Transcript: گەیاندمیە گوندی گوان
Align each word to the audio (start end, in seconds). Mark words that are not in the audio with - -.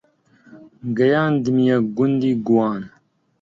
گەیاندمیە 0.97 1.77
گوندی 1.97 2.33
گوان 2.47 2.81